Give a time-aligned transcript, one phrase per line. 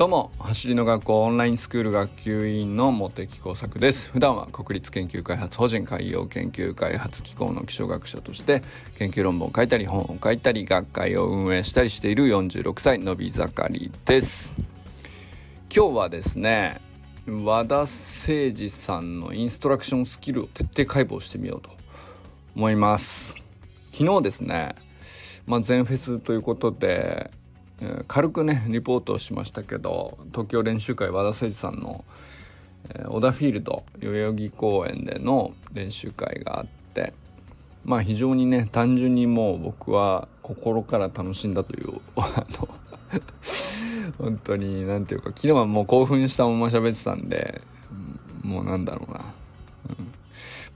[0.00, 4.10] どうも走りの学校オンラインスクール学級委員の茂木耕作です。
[4.10, 8.62] 普段は国立研究開発法人海洋研究開発機構の気象学者として
[8.96, 14.56] 研究論文を書いたり本を書いたり学会を運営したりしている46歳のび盛りです。
[15.70, 16.80] 今日はですね
[17.26, 17.90] 和田誠
[18.26, 21.68] 二さんのインストラクションスキルを徹底解剖してみようと
[22.56, 23.34] 思います。
[23.92, 24.76] 昨日ですね
[25.46, 27.30] まあ、全フェスということで
[28.08, 32.04] 軽くねリポートをしましたけど東京練習会和田誠司さんの、
[33.08, 37.14] 小田フィールド代々木公園での練習会があって
[37.84, 42.68] まあ非常にね単純にもう僕は心から楽しんだという あの
[44.18, 47.62] 本当に何ていうか昨日はもう興奮したまま喋ってたんで
[48.42, 49.24] もうなんだろうな、
[49.98, 50.09] うん。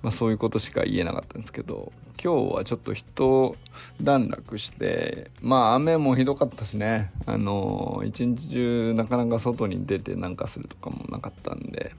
[0.04, 1.90] まあ、そういうことしか言えなかったんですけど
[2.22, 3.56] 今日はちょっと一
[4.02, 7.10] 段落してまあ雨もひどかったしね。
[7.24, 11.92] あの一日中なかなか外に出てなんかするとかもなかったんで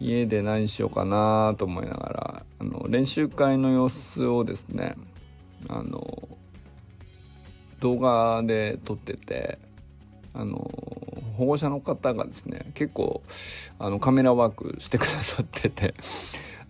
[0.00, 4.96] 家で何しようかなと思いながらあの練習会の様子をですね
[5.68, 6.28] あの
[7.78, 9.60] 動画で撮ってて
[10.34, 10.68] あの
[11.36, 13.22] 保護者の方がですね結構
[13.78, 15.94] あのカメラワークしてくださってて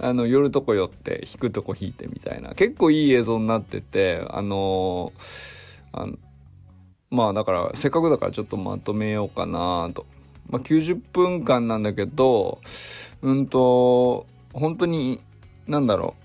[0.03, 5.13] あの寄るとこ寄って引くとこ引いてみたいな結構いい映像になっててあの
[5.93, 6.17] あの
[7.11, 10.07] まあだからせっかくだからちょっとまとめようかなと。
[10.49, 12.61] まあ、90分間なんだけど
[13.23, 15.21] うんと本当に
[15.69, 16.17] 何だろ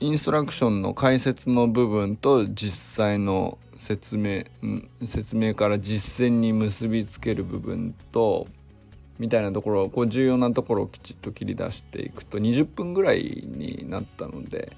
[0.00, 4.44] うインストラクションの解説の部分と実際の説明
[5.04, 8.46] 説明から実践に結びつける部分と
[9.18, 14.72] みたいなところこう重要なところをきちっと切り出していくと20分ぐらいになったので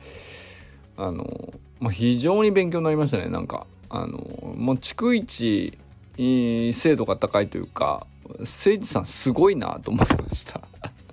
[0.97, 3.29] あの、まあ、非常に勉強になりましたね。
[3.29, 4.19] なんかあの
[4.57, 5.79] もう逐一
[6.19, 8.07] 精度が高いというか
[8.39, 10.61] 誠司さんすごいなと思いました。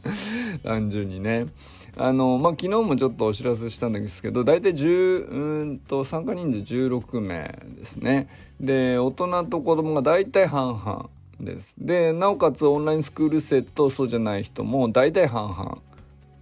[0.64, 1.48] 単純にね。
[1.96, 8.28] あのまあ昨日もちょっとお知らせしたんですけど大体10うんと参加人数16名ですね。
[8.60, 11.10] で大人と子供が大体半々
[11.46, 11.76] です。
[11.78, 15.78] でなおかつオンラインスクール生とそうじゃない人も大体半々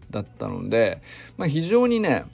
[0.10, 1.02] だったので、
[1.38, 2.26] まあ、非常にね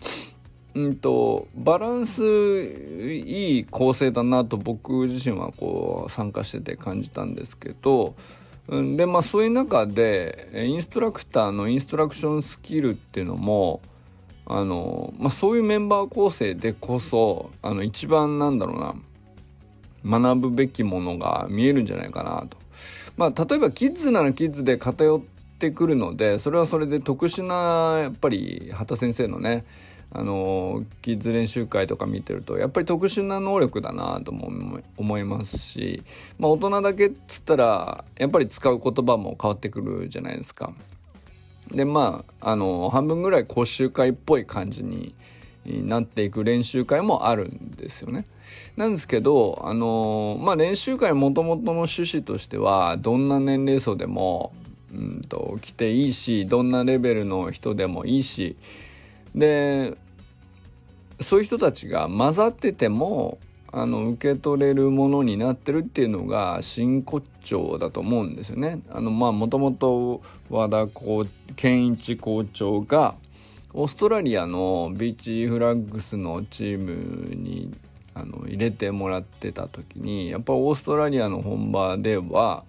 [0.76, 8.16] うんとバランスいい構成だなと僕自身はこう参加してて感じたんですけど
[8.68, 13.82] うんでまあそういう中でインストラクターのインストラクションスキルっていうのも
[14.46, 18.96] あの、まあ、そういうメンバー構成でこそあの一番なんだろうな
[20.06, 22.58] 学ぶべきものが見えるんじゃないかなと。
[23.16, 25.22] まあ例えばキッズならキッズで偏っ
[25.60, 29.66] てくるのでそれはそれで特殊なやっぱり畑先生のね
[30.12, 36.04] あのキッズ練習会とか見てるとやっぱり特殊な能力だなとも思いますし、
[36.40, 40.74] まあ、大人だけっつったらやっぱり使う言葉も変わってくるじゃないですか。
[41.72, 45.14] でまああの半分ぐらい講習会っぽい感じにに
[45.68, 48.26] なっていく練習会もあるんですよね。
[48.76, 54.54] なんですけどあのまあ練習会もともとの趣旨としてはどんな年齢層でも
[54.94, 58.56] うんと来ていいしどんなレベルの人でもいいし
[59.36, 59.98] で
[61.22, 63.38] そういう人たちが混ざってても
[63.72, 68.82] あの受け取れるものになってるっていうのが真骨頂だと思うんですよね。
[68.90, 70.88] あのまあもともと和田
[71.56, 73.16] 健一校長が
[73.74, 77.74] オーストラリアのビーチフラッグスのチームに
[78.14, 82.64] あの入れてもらってた時にやっぱオーストラリアの本場では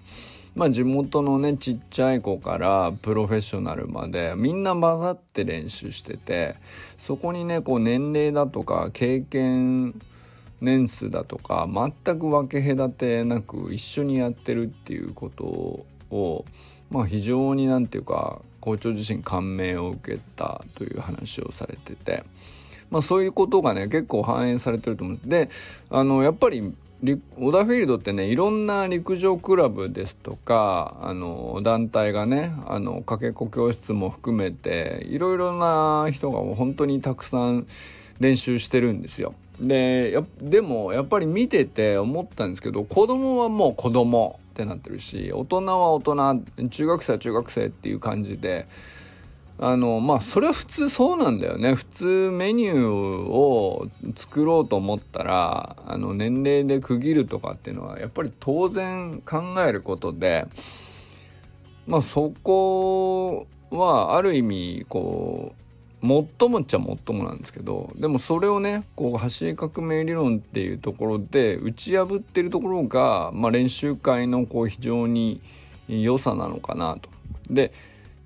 [0.54, 6.56] まあ地元のねちっちゃい子からプロフェッショナルまでみんな混ざって練習してて
[6.98, 9.94] そこにねこう年齢だとか経験
[10.60, 15.44] 年数だとか全く分け隔てなく一緒にやってるっていうこと
[16.10, 16.44] を
[16.90, 22.24] まあ非常に何て言うか校長自身感銘を受けたという話をされてて、
[22.90, 25.48] まあ、そういうことがね結構反映されてると思うで
[25.90, 26.74] あのやっぱり
[27.36, 37.66] 小田フィールドってねいろんな陸上クラブですとかあの団体がねあのかけっこ教室も含めていろいろな人が本当にたくさん
[38.18, 39.34] 練習してるんですよ。
[39.60, 48.66] ででもやっぱり見てて思ったんですけど子供はもう子供ってなってるし大人は大人中学生は中学生っていう感じで
[49.60, 51.74] あのまあそれは普通そうなんだよね。
[51.74, 60.46] 普通メニューを作ろうと思ったらあの年齢で区切るとかっていうのはやっぱり当然考えることで
[61.88, 65.67] まあそこはある意味こう
[66.00, 75.40] もっともっちゃもっともなんですけどでもそれをねこう走り革命理論っていうところで打ち破ってるところが、まあ、練習会のこう非常に
[75.88, 77.10] 良さなのかなと。
[77.50, 77.72] で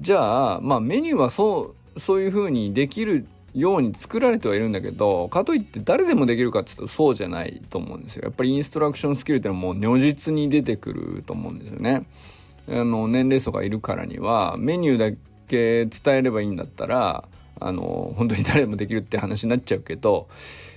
[0.00, 8.24] じゃあ、まあ、メニューはそうそういうふうにできるように作られてはいるんだけどかといって誰でもできるかっていうとそうじゃないと思うんですよ。
[8.24, 12.06] やっぱりインストラクションスキルっていうのはもう如実に出てくると思うんですよね。
[12.68, 15.16] あの年齢層がいるからにはメニューだ
[15.48, 17.24] け伝えればいいんだったら
[17.60, 20.28] あの本当に誰でもできるって話になっちゃうけど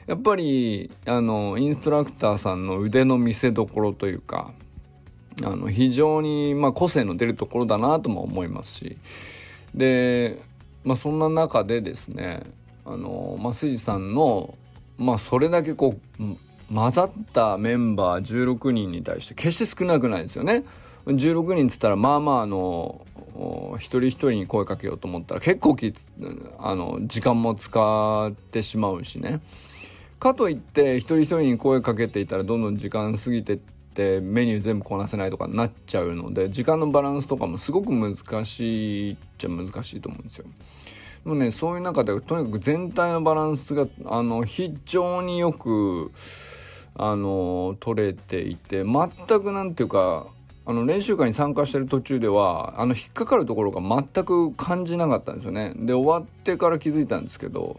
[0.07, 4.54] やっぱりあのインストラクターさんの腕の見せどころというか
[5.44, 8.98] あの非常に、まあ、個性の出るところだなとも思いますし
[9.74, 10.42] で、
[10.83, 12.44] まあ、そんな中でですね
[12.86, 14.56] あの増井さんの、
[14.98, 20.63] まあ、それだけこう混ざったメンバー16人に対して決して少なくないですよね。
[21.06, 23.05] 16人っつったらまあまああの
[23.78, 25.94] 一人一人に声かけようと思ったら結構き
[26.60, 29.42] あの時間も使ってしまうしね。
[30.20, 38.16] かといって一人一人に声かけていたらどんどん時間過ぎてってメニュー全部こなせないとかになっちゃうので時間のバランスとかもすごく難
[38.46, 40.46] しいっちゃ難しいと思うんですよ。
[41.26, 46.12] でもねそういう中でとにかく全体のバランスがあの非常によく
[46.96, 49.10] あの取れていて全
[49.42, 50.28] く何ていうか
[50.68, 55.74] あの練習会に参加してる途中ではあの引っかかるところが全く感じなかったんですよね。
[55.76, 57.78] で終わってから気づいたんですけど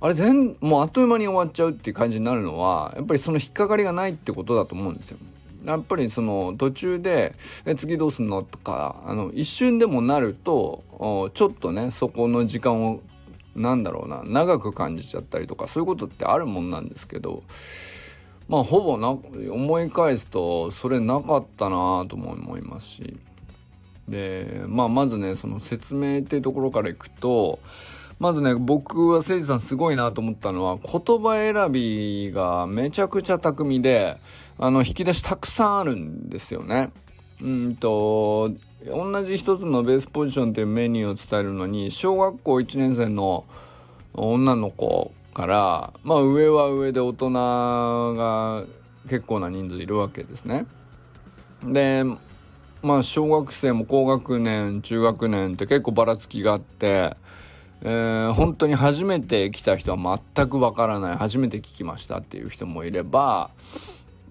[0.00, 5.18] あれ全もうあっという間に終わっちゃうっていう感じになるのはやっぱりその引っかかりがないってことだと思うんですよ。
[5.64, 7.34] やっぱりその途中で
[7.66, 13.00] 「え次どうすんの?」とかあの一瞬でもなるとちょっとねそこの時間を
[13.56, 17.42] なんだろうな長く感じちゃったりとかそういうことってあるもんなんですけど
[18.50, 23.16] まあほぼな思い返すとそれなかったなとも思いますし
[24.08, 27.60] でまあまずねその説明っていうところからいくと
[28.18, 34.16] まずね僕は誠司さんすごいなと思ったのは言葉選びがめちゃくちゃ巧みで
[34.58, 36.90] あの引き出したくさんあるんですよね。
[37.40, 38.50] うんと
[38.84, 43.44] 同じ一つのベースポジションっていうメニューを伝えるのに小学校1年生の
[44.12, 48.64] 女の子からまあ上は上で大人が
[49.08, 50.66] 結構な人数いるわけですね。
[51.64, 52.04] で
[52.82, 57.16] まあ小学生も高学年中学年って結構ばらつきがあって、
[57.82, 63.50] えー、本当に初めて来た人は全くわからない初めて聞きましたっていう人もいれば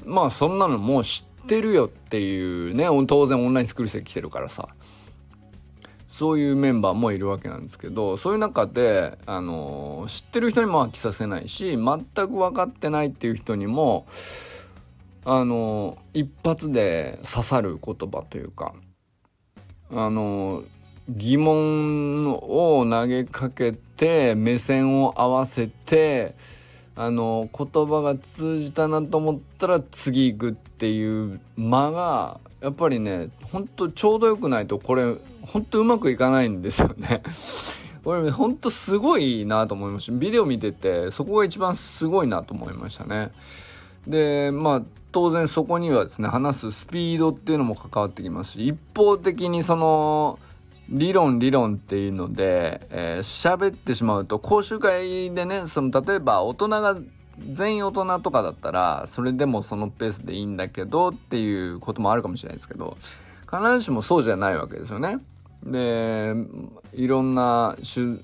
[0.06, 4.69] まあそんなのもう知ってるよっていうね当然オンラインスクール生来てるからさ
[6.19, 14.06] そういうメンバーもいるわけなんですけどそういう中で、あの知ってる人にも飽きさせないし全く分かってないっていう人にも、
[15.24, 18.74] あの一発で刺さる言葉というか、
[19.94, 20.63] あの
[21.07, 26.36] 疑問を投げかけて目線を合わせて
[26.98, 35.16] あの言葉が通じたなと思ったら次行くっていう間がやっぱりねほんとちょうどよくないとこれ
[35.51, 37.24] ほんとうまくいかないんですよね。
[38.04, 43.31] これほんとすごいなと思いましたビデオ見ててそこが一番すごいなと思いましたね。
[44.07, 50.40] でまあ当然そこにはですね話すスピードっていうのも関わってきますし一方的にその
[50.90, 56.98] 理論理論っていうので喋、えー、ってしまうと講習会でねその例えば大人が
[57.52, 62.97] 全員大人とかだったらそれでもそのペースでいいんだけどっていうこともあるかもしれないですけど
[63.50, 65.19] 必ずしもそうじゃないわけですよね。
[65.63, 66.33] で
[66.94, 68.19] いろんな種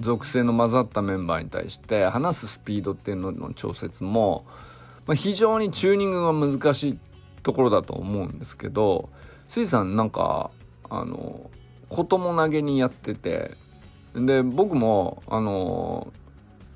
[0.00, 4.46] 属性の混ざったメンバーに対して話すスピードっていうのの調節も、
[5.06, 6.98] まあ、非常にチューニングが難しい
[7.42, 9.08] ところだと思うんですけど
[9.48, 10.50] スイさんなんか
[10.90, 11.50] あの
[11.88, 13.52] 子も投げにやってて
[14.14, 16.12] で僕もあの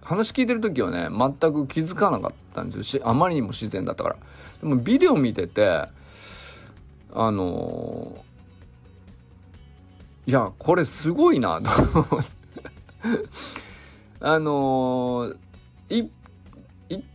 [0.03, 2.83] 話聞いてる時はね全く気づかなかったんですよ。
[2.83, 4.17] しあまりにも自然だったから。
[4.61, 5.87] でもビデオ見てて
[7.15, 8.25] あの
[10.27, 11.61] いやこれすごいな。
[11.61, 12.21] と
[14.21, 15.35] あの
[15.89, 16.11] 一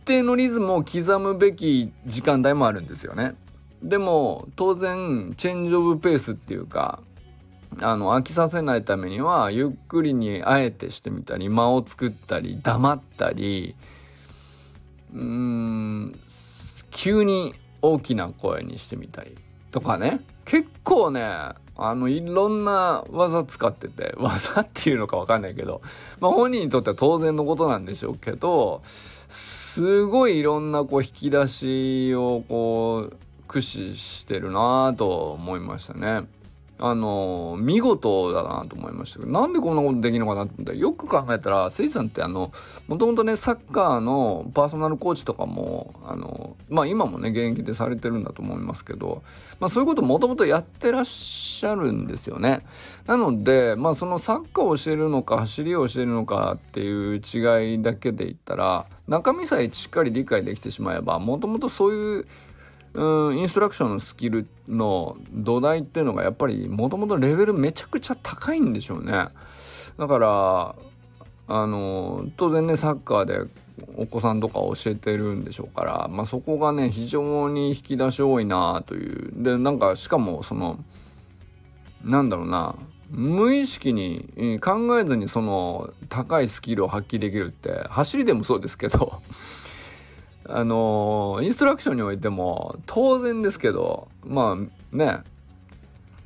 [0.04, 3.34] 定のリズムを刻むべき時間帯もあるんですよね。
[3.82, 7.00] でも当然チェンジオブペースっていうか
[7.80, 13.76] あの飽きさせないためにはゆっくりにあえてしてみたり間を作ったり黙ったり
[15.14, 16.14] うーん
[16.90, 19.36] 急に大きな声にしてみたり
[19.70, 20.20] とかね。
[20.88, 25.82] 構ねあのいろんな技使ってて 技っていうのか分かんないけど、
[26.18, 28.82] まあ、本人にとっては当然のことなんでしょうけど
[29.28, 33.16] すごいいろんなこう引き出しをこう
[33.46, 36.26] 駆使してるなと思いましたね。
[36.80, 42.52] あの見事だなと思いましたけどなんでこんなことできるのかなってよく考えたらせいさんってあの
[42.86, 49.22] もともとねサッカーのパーソナルコーチとかもあのまあ今もね現役でされてるんだと思いますけど、
[49.58, 52.64] まあ、そういうこともともとやってらっしゃるんですよね。
[53.06, 62.26] なのでまあそのサッカーを教えるのか走りを教えるのかっていう違いだけで言ったら中身さえしっかり理解できてしまえばもともとそういう
[62.98, 69.28] うんインストラクションのスキルの土台っていうのがやっぱりもともとレベルめちゃくちゃ高いんでしょうね。
[69.98, 70.74] だから
[71.46, 73.48] あの当然ねサッカーで
[73.96, 80.78] お子さんとか教えてるんでしょうから、まあ、そこがね非常に引き出し多いなというでなんかしかもその
[82.04, 82.74] なんだろうな
[83.10, 89.22] 無意識に考えずにその高いスキルを発揮できるって走りでもそうですけど
[90.48, 94.56] あのインストラクションにおいても当然ですけどま
[94.92, 95.18] あね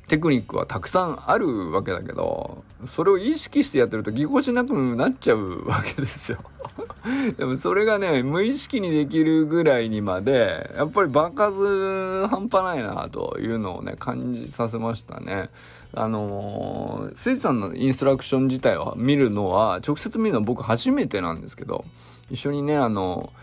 [0.07, 6.39] テクニックはたくさんあるわけだけどそれを意識してやってるとぎこちなくなっちゃうわけですよ。
[7.37, 15.49] でもそれがね無意識にできるぐらいにまでやっぱり場数半端ないなというのをね感じさせましたね。
[15.93, 21.85] あのー、スイさんのインストラクション自体を見るのは直接見るのは僕初めてなんですけど
[22.31, 23.42] 一緒にねあのー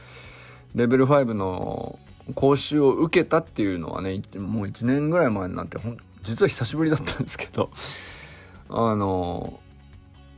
[0.75, 1.99] レベル5の
[2.35, 7.71] 講習を受けたっていうのはねもう1年ぐらい前になってほん実は久しぶりだったんですけど
[8.69, 9.59] あの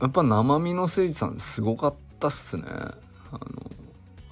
[0.01, 2.63] やっぱ生身の誠治さんすごかったっすね。
[2.65, 2.95] あ
[3.31, 3.71] の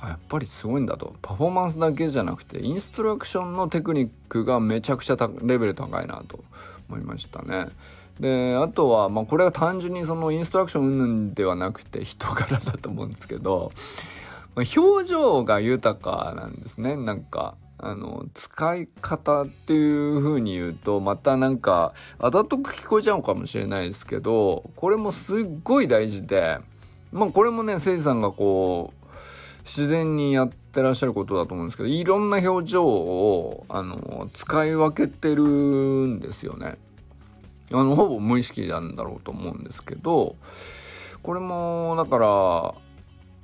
[0.02, 1.16] やっぱりすごいんだと。
[1.22, 6.44] パフォーマンスだけじゃなくてインストラクションのテクニックがめちゃくちゃレベル高いなと。
[6.92, 7.68] 思いましたね。
[8.20, 13.72] であとは、まあ、これは単純にそのインストラクション云々ではなくて人柄だと思うんですけど
[14.56, 26.60] 表情が豊かなんですねなんかあの使い方っていう風に言うとまたなんかあざとく聞こえちゃうかもしれないですけどこれもすっごい大事で
[27.12, 29.02] まあこれもねせいさんがこう
[29.64, 36.78] 自然にやってらっしゃることだと思うんですけどいろんな表情をあの使い分けてるんですよね。
[37.74, 40.36] あのほぼ無意識なんだろうと思うんですけど
[41.24, 42.74] これもだから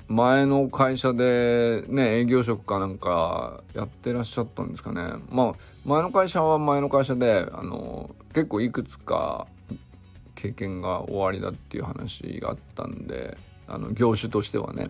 [0.07, 5.01] 前の会社でね営業職かなんかやってらっしゃったんですかね。
[5.29, 5.53] まあ
[5.85, 9.47] 前の会社は前の会社であの結構いくつか
[10.35, 13.37] 経験が終わりだっていう話があったんで
[13.67, 14.89] あの業種としてはね。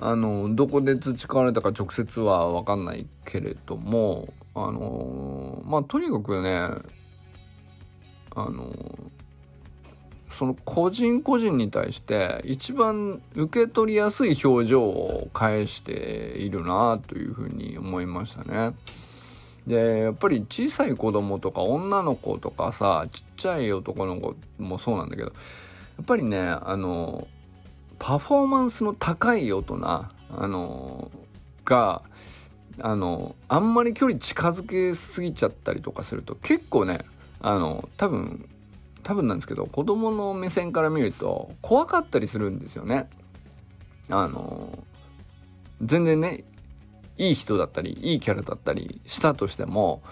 [0.00, 6.50] あのどこで培われたか直接は分かんないけれどもあのまあとにかくね
[8.36, 8.72] あの
[10.38, 15.90] その個人個人に対して一番受け取りやすい表情を返して
[16.38, 18.76] いるなというふうに思いましたね。
[19.66, 25.32] でやっぱり小さい子供とか女の子とかさちっちゃい男の子もそうなんだけどや
[26.02, 27.26] っぱりねあの
[27.98, 31.10] パフォーマンスの高い大人あの
[31.64, 32.02] が
[32.80, 37.00] あのあんまり距離近づけすぎちゃったりとかすると結構ね
[37.40, 38.48] あの多分
[39.08, 43.08] 多分なんですけど子供の目線から見ると怖かったりするんですよね。
[44.10, 44.78] あの
[45.82, 46.44] 全然ね
[47.16, 50.02] いい人だったりいいキャラだったりしたとしても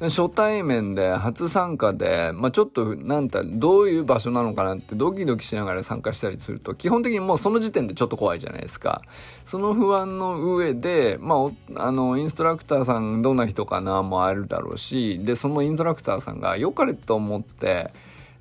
[0.00, 9.02] 初対面で初参加で、まあ、ちょっとなんだどういう場所なのかなってドキドキしながら参加したりすると基本的にもうその時点でちょっと怖いじゃないですか。
[9.44, 17.92] その不安の上で、まあ、あのインストラクターさんどんな人かなもあるだろうしでそのインストラクターさんが良かれと思って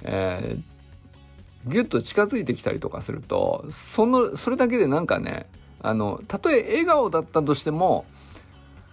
[0.01, 5.47] えー、ギュッと近づいてきたりとかするとそのそれだけでなんかね
[5.81, 8.05] あのたとえ笑顔だったとしても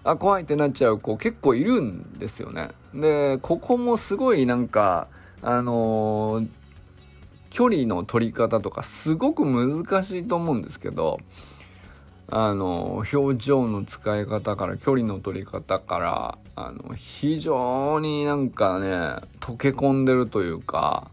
[0.04, 2.70] あ怖いってなっちゃう子結構いるんですよね。
[2.94, 5.08] でここもすごいなんか
[5.42, 6.48] あのー、
[7.50, 11.18] 距離の取り方とかすごく難しいと思うんですけど
[12.34, 18.88] あの表情の使い方から距離の取り方からあの非常になんかね
[19.40, 21.10] 溶け込んでるというか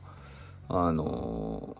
[0.69, 1.75] あの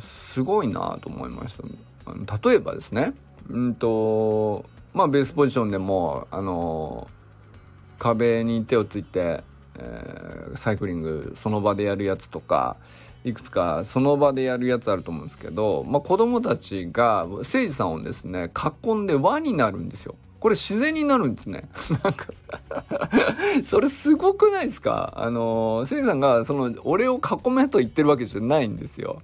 [0.00, 2.48] すごいなと思いました。
[2.48, 3.12] 例えばですね
[3.48, 7.06] うんとまあベースポジションでもあの
[8.00, 9.44] 壁に手をついて、
[9.78, 12.76] えー、サイクリングその場でやるやつとか
[13.24, 18.50] いくつかその場でやるやつあると思うんですけど、まあ、子供たちが誠司さんをですね
[18.84, 20.14] 囲んで輪になるんですよ。
[20.40, 21.68] これ自然になるんですね。
[22.02, 22.28] なんか
[23.62, 25.12] それすごくないですか？
[25.16, 29.20] あの、せいさんが、その、俺を囲めと言ってるわけじゃないんですよ。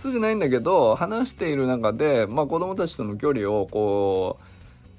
[0.00, 4.44] そうじゃないんだけど、話している中で、まあ子供たちとの距離をこう、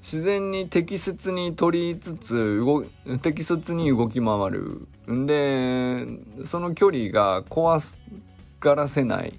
[0.01, 2.83] 自然に適切に取りつつ動
[3.19, 6.07] 適切に動き回るんで
[6.45, 7.79] その距離が怖
[8.61, 9.33] がらせない。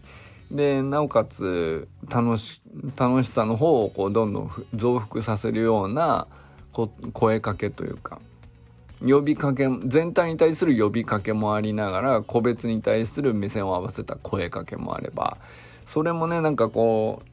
[0.50, 2.60] でなおかつ楽し
[2.96, 6.26] 楽しさの方をこうどんどん増幅させるような
[7.14, 8.20] 声かけというか
[9.00, 15.38] 呼びかけ全体に対する呼びかけもありながら個別に対する目線を合わせた声かけもあれば
[15.86, 17.32] それもねなんかこう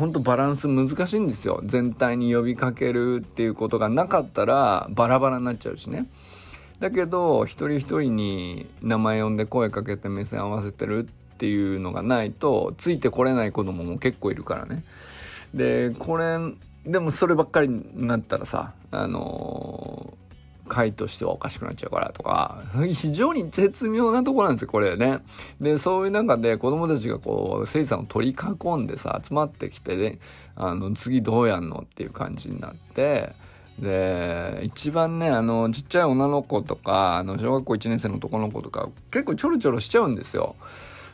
[0.00, 1.60] ほんとバランス難しいんですよ。
[1.64, 6.06] 全体に呼びかけるっていうことがなかったらバラバラになっちゃうしね。
[6.80, 14.82] だけど一人一人に名前呼んで声かけて目線合わせてるっていうのがないとついてこれない子供も結構いるからね
[15.54, 16.38] でこれ
[16.86, 20.14] でもそればっかりになったらさあの
[20.68, 22.62] 回としてはおかしくなっちゃうからとか
[22.94, 25.18] 非常に絶妙なとこなんですよこれね。
[25.60, 30.20] でそういう中で子供たちがこうせいさんを取り囲んでさ集まってきてね
[30.54, 33.34] あの次どうやんのっていう感じになって。
[33.80, 40.54] で一番ねあのちっちゃい女の子とかあの小学校1年生の男の子とか結構ちょろちょろしちゃうんですよ。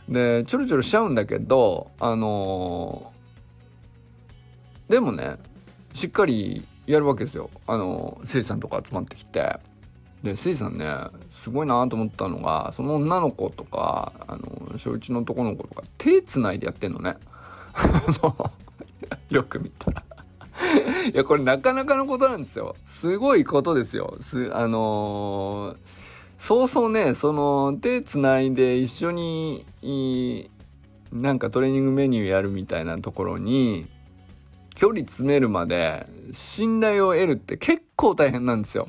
[0.08, 3.12] でちょろちょろしちゃうんだけどあの
[4.88, 5.36] でもね
[5.94, 7.50] しっかりやるわけですよ。
[7.66, 9.58] あのせいさんとか集まってきて。
[10.22, 10.92] でせいさんね
[11.30, 17.16] すごいなと思ったのがその女の子とかあの小1の男の子とか手つないでやってんのね。
[19.30, 20.05] よく見たら。
[21.12, 25.76] いやこれなかなかのことなんですよすごいことですよすあのー、
[26.38, 30.50] そうそうねその手つないで一緒にい
[31.12, 33.86] なんかトレーニングメニューやるみたいなところに
[34.74, 38.88] 距離詰めるまで信頼を得るって結構大変なんですよ。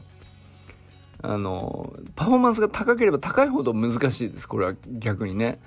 [1.23, 5.59] あのパフォーマンスが高ければ高いほど難しいですこれは逆にね。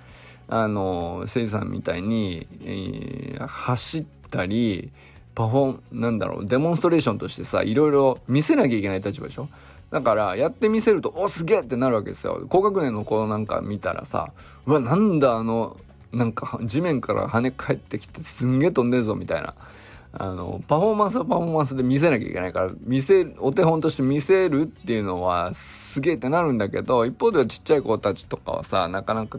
[0.53, 4.91] あのせいさんみたいに、えー、走ったり
[5.35, 9.49] パフォーなんだろうデモンストレーションとしてさいろいろ見せなきゃいけない立場でしょ？
[9.91, 12.47] だからやってみせるとおすげえってなるわけですよ。
[12.49, 14.33] 高学年の子なんか見たらさ
[14.67, 15.77] うわなんだあの
[16.13, 19.55] なんか地面から跳ね返ってきてすんげえ飛んでるぞみたいな。
[20.13, 29.39] あのパフォーマンスはパフォーマンスで見せなきゃいけないから見せお手本として見せるっていうのはすげえってなるんだけど一方ではちっちゃい子たちとかはさなかなか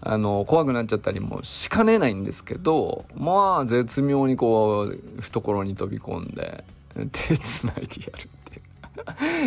[0.00, 6.64] あの怖くなっちゃったりもしかねないんですけどまあ絶妙にこう懐に飛び込んで
[7.12, 8.28] 手つないでやる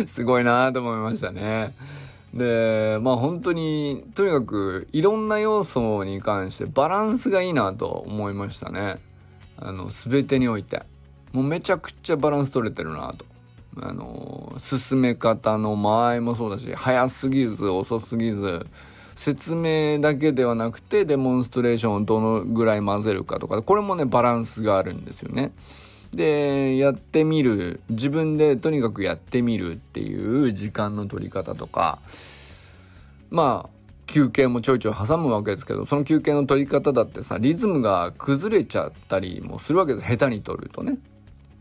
[0.02, 1.74] て すごいなと思いましたね。
[2.34, 8.98] でまあ本当にとにかくいろんな要素に関してバランスがいいなと思いましたね。
[9.58, 10.82] あの全てにおいて
[11.32, 13.24] もうめちゃくちゃバランス取れてるなと。
[13.80, 18.66] あの進め方の間合いもそうだし早すぎず遅すぎず
[19.22, 25.52] 説明だけではなくてデモンストレーションをどのぐらい混ぜるかとかこれもねバランスがあるんですよね。
[26.10, 32.00] でやってみる自分でとにかくやってみるっていう時間の取り方とか
[33.30, 33.70] まあ
[34.08, 40.98] 休憩もちょいちょい挟むわけですけどその休憩の取り方だってさリズムが崩れちゃったりもするわけです下手に取るとね。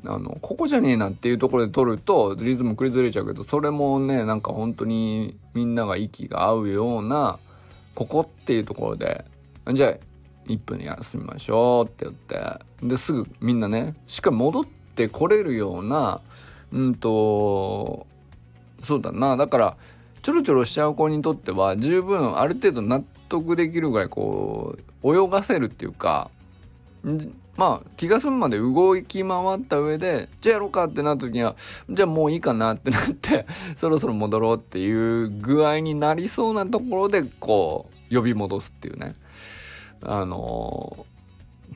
[0.03, 7.37] あのここじゃねえなっていうところで取るとリズム崩れちゃうけどそれもねなんか本当にみんなが息が合うような
[7.95, 9.25] ここっていうところで
[9.73, 9.93] じゃあ
[10.47, 16.21] 1分休みましょうって言ってですぐみんなねしっかり戻ってこれるような
[16.71, 18.07] うんと
[18.83, 19.37] そうだな。
[19.37, 19.77] だから
[20.21, 26.29] ちょろちょろしちゃう子にとっては十分ある程度納得できるぐらいこう泳がせるっていうか
[27.57, 31.55] まあ気が済むまで動き回った上でじゃあやろうかってなった時には
[31.89, 39.15] じゃあもういいかなってなって そろそろ戻ろうっていう具合になりそうなところでこう呼び戻すっていうね。
[40.03, 41.05] あの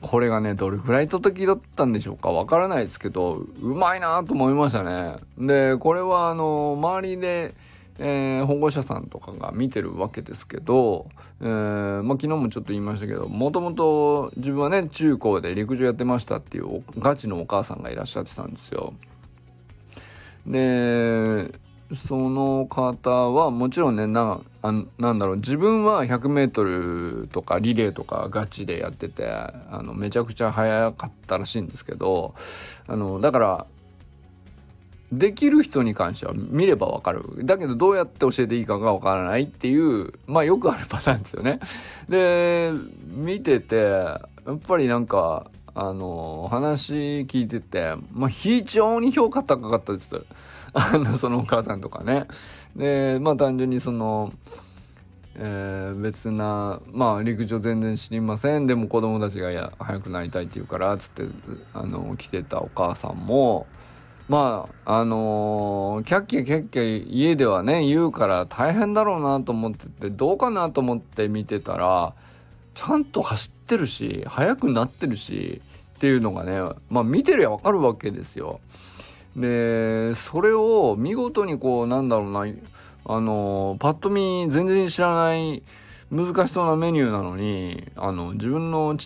[0.00, 2.30] これがねどれぐらいと時だったんでしょうか。
[2.30, 5.16] わからないですけどうまいなと思いましたね。
[5.38, 7.54] でこれはあのー、周りで
[7.98, 11.08] えー、保護者さんとかが見てるわけですけど、
[11.40, 18.94] えーまあ、昨日もちょっと言いましたけどもともと自分はね中高で陸上やってましたっていうガチのお母さんがいらっしゃってたんですよ。
[20.46, 21.52] で
[21.94, 29.52] その方はもちろんねなあなんだろう自分は 100m とかリレーとかガチでやっててあ
[29.84, 32.34] のめちゃくちゃ速かったらしいんですけど
[32.88, 33.66] あのだから
[35.12, 37.22] できる人に関しては見ればわかる。
[37.44, 41.60] だけどどうやって教えていいかがわからないっていう、まあよくあるパターンですよね。
[42.08, 42.72] で、
[43.06, 50.16] 見てて、やっぱりなんか、あの、話聞いてて、まあ非常に評価高かったです。
[50.74, 52.26] あの、そのお母さんとかね。
[52.74, 54.32] で、まあ単純にその、
[55.38, 61.24] えー、別なまあ陸上全然知りませんでも子供たちがや早くなりたいって言うからっつって
[61.74, 63.66] あの来てたお母さんも
[64.28, 72.12] まああのー、キャッキャキャッキャ家ではね言うから大変だろうなと思っててどうかなと思って見てたら
[72.74, 75.62] ちゃんと走ってるし速くなってるし
[75.96, 76.60] っていうのがね
[76.90, 78.60] まあ見てりゃわかるわけですよ。
[79.36, 82.46] でそれを見事にこうなんだろうな
[83.04, 85.62] あのパッと見全然知らない
[86.10, 88.96] 難しそうなメニューなのにあの自分の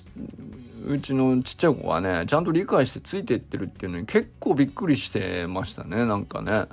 [0.86, 6.66] うちのちっちゃい子がねちゃんと理解してついていってるっていうのに結構びっくりしてましたねなんかね。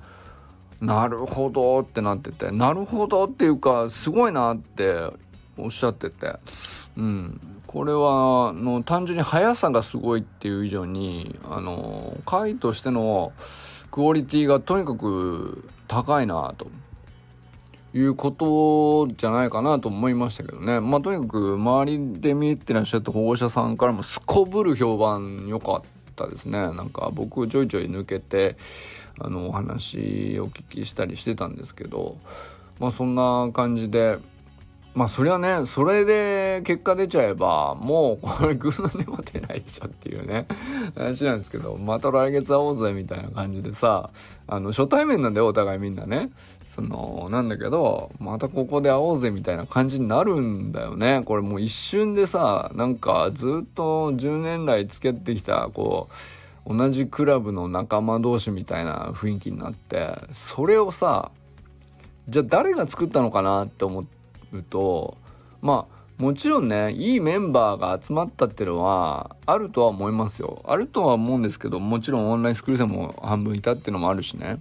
[0.81, 2.51] なるほどってなってて。
[2.51, 5.09] なるほどっていうかすごいなって
[5.57, 6.35] おっしゃってて。
[6.97, 7.41] うん。
[7.65, 13.33] これはの単純に速さがすごいっていう以上にあの回としての
[13.91, 16.67] クオリティがとにかく高いなと。
[17.97, 20.79] いうことじゃないかなと思いましたけどね。
[20.79, 25.81] まあとにかく周りで見てらっしゃった保護者さんからもすこぶる評判良かっ
[26.15, 26.59] たですね。
[26.59, 28.55] なんか僕ちょいちょい抜けて
[29.19, 32.17] あのお話を聞きしたりしてたんですけど。
[32.79, 34.19] まあそんな感じで。
[34.93, 40.47] まあそれはねそれで結果出ちゃえばもうこれ偶然でも出ないでしょっていうね
[40.95, 41.77] 話なんですけど。
[41.77, 44.09] また来月会おうぜみたいな感じでさ
[44.47, 46.31] あの初対面なんだよお互いみんなね。
[46.77, 51.23] そのなんだけどまたここで会おうぜみたいな感じになるんだよね。
[51.25, 56.07] これもう一瞬でさなんかずっと10年来付き合ってきたこ
[56.67, 61.31] う同じクラブの仲間同士みたいな雰囲気になってそれをさ
[62.29, 64.05] じゃあ誰が作ったのかなって思
[64.53, 65.17] うと
[65.63, 70.61] まあもちろんねいいメンバーが集まったっていうのはあるとは思いますよ。
[70.67, 74.59] あるとは思うんですけどもちろんオンラインスクール生も半分いたっていうのもあるしね。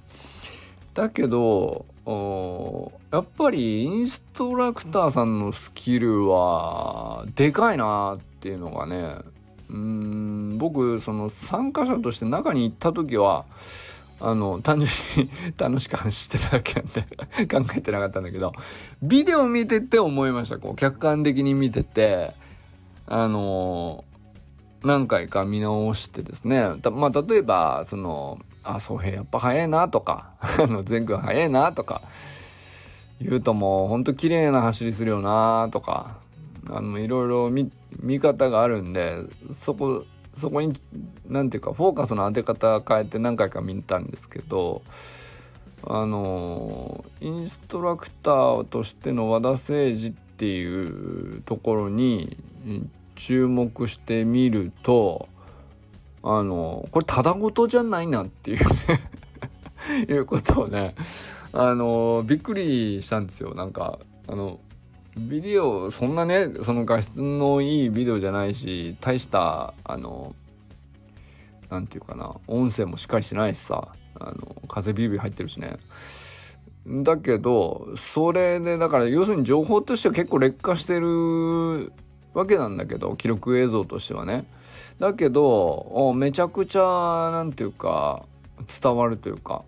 [0.95, 9.17] だけどやっぱりインストラクターさんのスキルはでかいなっていうのがね
[9.69, 13.45] うん僕その参加者として中に行った時は
[14.21, 14.91] あの単純
[15.27, 17.03] に楽しく話してただけなんで
[17.51, 18.53] 考えてなかったんだけど
[19.03, 22.35] ビデオ見てて思いましたこう客観的に見てて
[23.09, 24.05] あの
[24.85, 26.69] 何回か見直してですね。
[26.93, 32.03] まあ例えばそのあ、そうへやっぱ早いなとか、 あの、全く早いなとか、
[33.21, 36.19] 言うともうほんと綺麗な走りするよなとか、
[36.69, 39.19] あの、いろいろ見、見方があるんで、
[39.53, 40.05] そこ、
[40.37, 40.75] そこに、
[41.29, 44.83] 何ていうか、フォーカスの当て方変えて何回か見たんですけど、
[45.85, 52.37] あの、インストラクターとしての和田誠二っていうところに
[53.15, 55.29] 注目してみると、
[56.29, 60.97] あのこれただごとじゃないなっていうね いうことをね
[61.53, 63.55] あのびっくりしたんですよ。
[63.55, 64.59] なんかあの
[65.17, 70.35] ビデオそんなねその画質のいいビデオじゃないし大したあの
[71.71, 75.77] 何て言うかな音声もしっかりしてないしさあの風ビュービュー入ってるしね。
[76.89, 81.93] だけどそれでだから要するに情報としては結構劣化してる
[82.35, 84.45] わけなんだけど記録映像としてはね。
[84.99, 88.25] だけどめちゃくちゃ何て言うか
[88.81, 89.63] 伝わるというか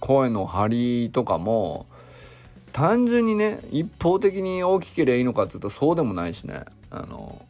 [0.00, 1.86] 声の張りとかも
[2.72, 6.64] 単純にね一方的に大きければいいのかっていうとそうでもないしね。
[6.90, 7.44] あの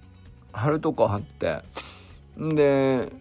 [0.52, 1.60] 張るとこ張って
[2.40, 3.12] んで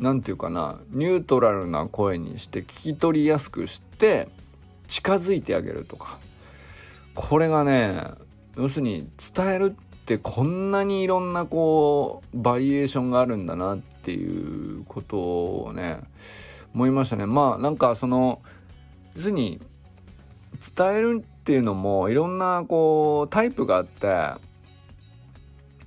[0.00, 4.28] 何て言うかなニュートラルな声にして聞き取りやすくして
[4.88, 6.18] 近づいてあげるとか。
[7.14, 8.02] これがね
[8.56, 9.74] 要するに伝える
[10.04, 16.00] ってこんなにいろんなこうバリエーションがあるんだなっていうことをね
[16.74, 17.24] 思いましたね。
[17.24, 18.42] まあなんかその
[19.16, 19.62] 要するに
[20.76, 24.32] 伝えるっていうのもいろんなこうタイプがあって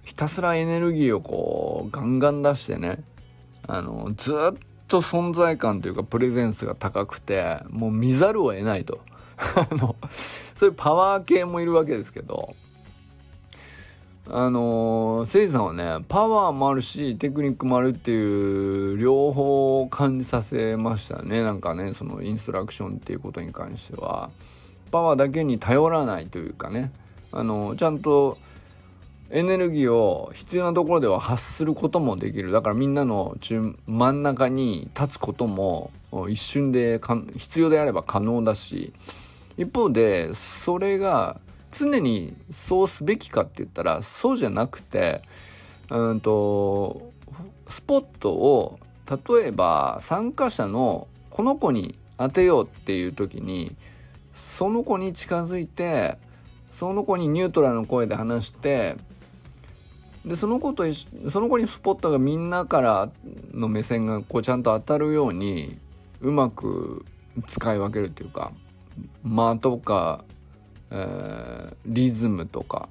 [0.03, 3.03] ひたすらエネルギーをこうガンガン出してね
[3.67, 4.35] あのずっ
[4.87, 8.99] と存在感というかプレゼンスが高くてもう見ざるを得ないと。
[9.37, 9.95] あの
[10.55, 12.55] そういうパワー系もいるわけですけど
[14.29, 21.43] あのせいさんはねパワーもあるしテクニックもあるっていう両方を感じさせましたね。
[21.43, 24.29] なんかねそのインストラクションっていうことに関しては。
[24.89, 26.91] パワーだけに頼らないというかね。
[27.31, 28.37] あのちゃんと
[29.29, 32.51] エネルギーを必要なところでは発することもできる。
[32.51, 35.91] だからみんなの中真ん中に立つことも
[36.29, 37.01] 一瞬で
[37.35, 38.93] 必要であれば可能だし。
[39.57, 41.39] 一方でそれが
[41.71, 45.21] 常にそうすべきかって言ったらそうじゃなくて
[45.89, 47.11] うんと
[47.67, 53.75] スポットを例えば参加者のこの子に当てようっていう時に
[54.33, 56.17] その子に近づいて
[56.71, 58.97] その子にニュートラルの声で話して
[60.25, 60.83] でその子と
[61.29, 63.09] その子にスポットがみんなから
[63.53, 65.77] の目線がこうちゃんと当たるように
[66.21, 67.05] うまく
[67.47, 68.51] 使い分けるっていうか
[69.23, 70.23] 間とか、
[70.91, 72.89] えー、リズムとか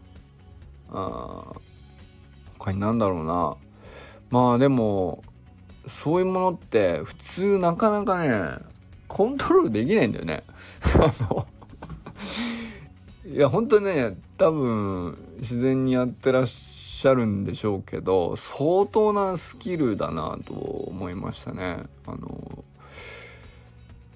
[0.90, 1.44] あ
[2.58, 3.56] 他に何だろうな
[4.30, 5.22] まあでも
[5.86, 8.58] そういうものって普通なかなかね
[9.08, 10.42] コントロールできないんだよね。
[13.24, 21.84] いや本当にね多分自然にやってらっしゃるんでしょうけど相当なスキルだなと思いましたね。
[22.06, 22.64] あの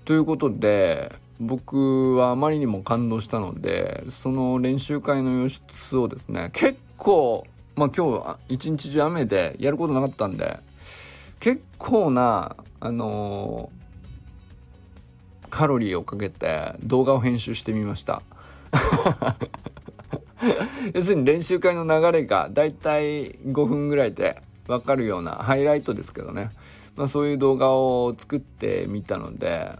[0.04, 10.60] ということで僕はあまりにも感動したのでその練習会の様子をですね結構まあ今日は一日中雨でやることなかったんで
[11.40, 18.22] 結構なあのー、カロリーをかけて動画を編集してみました。
[20.94, 26.50] 要するに練習会の流れがだいたい5分ぐらいで分かるようなハイライトですけどね、
[26.96, 29.78] まあ、そういう動画を作ってみたので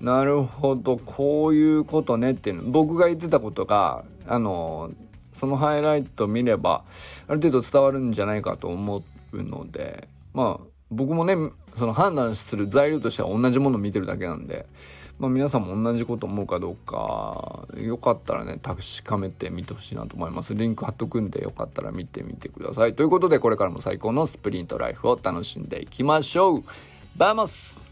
[0.00, 4.90] なるほどこういうことねっていうの僕が言ってたことがあの
[5.34, 6.84] そのハイライト見れば
[7.28, 11.36] ある程度伝わるんじゃないかと思うのでまあ僕もね
[11.76, 14.66] その判断する材料としては同じもの見てるだけなんで、
[15.18, 20.54] まあ、皆さんも同じこと思うかどうかよかったらね確かめてみてほしいなと思います。
[20.54, 22.94] リンク貼っとくんでよかったら見てみてください。
[22.94, 26.64] ということでこれからも最高のスプリントライフを楽しんでいきましょう。
[27.16, 27.89] バイモス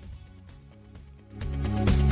[1.39, 2.08] Bye.